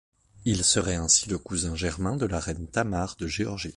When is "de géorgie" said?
3.19-3.69